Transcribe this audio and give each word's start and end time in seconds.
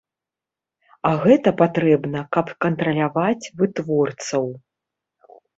А 1.09 1.11
гэта 1.25 1.53
патрэбна, 1.59 2.19
каб 2.37 2.47
кантраляваць 2.67 3.49
вытворцаў. 3.63 4.45